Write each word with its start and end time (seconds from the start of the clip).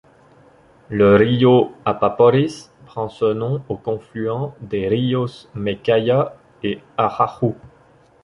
Le 0.89 1.15
río 1.15 1.73
Apaporis 1.85 2.71
prend 2.87 3.07
ce 3.07 3.33
nom 3.33 3.61
au 3.69 3.77
confluent 3.77 4.51
des 4.59 4.87
ríos 4.87 5.47
Mecaya 5.53 6.35
et 6.63 6.81
Ajaju. 6.97 7.53